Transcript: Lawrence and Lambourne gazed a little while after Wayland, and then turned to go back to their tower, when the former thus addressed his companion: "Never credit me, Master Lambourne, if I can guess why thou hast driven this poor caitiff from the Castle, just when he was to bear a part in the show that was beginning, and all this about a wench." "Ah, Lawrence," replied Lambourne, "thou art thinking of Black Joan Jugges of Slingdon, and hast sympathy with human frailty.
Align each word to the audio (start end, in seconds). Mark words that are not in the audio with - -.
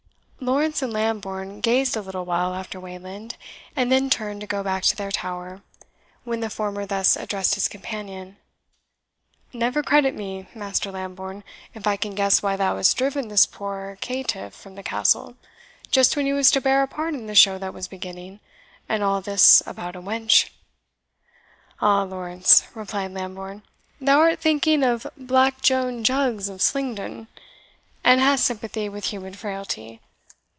Lawrence 0.43 0.81
and 0.81 0.91
Lambourne 0.91 1.59
gazed 1.61 1.95
a 1.95 2.01
little 2.01 2.25
while 2.25 2.55
after 2.55 2.79
Wayland, 2.79 3.37
and 3.75 3.91
then 3.91 4.09
turned 4.09 4.41
to 4.41 4.47
go 4.47 4.63
back 4.63 4.81
to 4.85 4.95
their 4.95 5.11
tower, 5.11 5.61
when 6.23 6.39
the 6.39 6.49
former 6.49 6.83
thus 6.83 7.15
addressed 7.15 7.53
his 7.53 7.67
companion: 7.67 8.37
"Never 9.53 9.83
credit 9.83 10.15
me, 10.15 10.47
Master 10.55 10.91
Lambourne, 10.91 11.43
if 11.75 11.85
I 11.85 11.95
can 11.95 12.15
guess 12.15 12.41
why 12.41 12.55
thou 12.55 12.77
hast 12.77 12.97
driven 12.97 13.27
this 13.27 13.45
poor 13.45 13.97
caitiff 14.01 14.55
from 14.55 14.73
the 14.73 14.81
Castle, 14.81 15.35
just 15.91 16.15
when 16.17 16.25
he 16.25 16.33
was 16.33 16.49
to 16.49 16.59
bear 16.61 16.81
a 16.81 16.87
part 16.87 17.13
in 17.13 17.27
the 17.27 17.35
show 17.35 17.59
that 17.59 17.71
was 17.71 17.87
beginning, 17.87 18.39
and 18.89 19.03
all 19.03 19.21
this 19.21 19.61
about 19.67 19.95
a 19.95 20.01
wench." 20.01 20.49
"Ah, 21.81 22.01
Lawrence," 22.01 22.63
replied 22.73 23.11
Lambourne, 23.11 23.61
"thou 23.99 24.17
art 24.21 24.39
thinking 24.39 24.81
of 24.81 25.05
Black 25.15 25.61
Joan 25.61 26.03
Jugges 26.03 26.49
of 26.49 26.63
Slingdon, 26.63 27.27
and 28.03 28.19
hast 28.19 28.43
sympathy 28.43 28.89
with 28.89 29.05
human 29.05 29.35
frailty. 29.35 30.01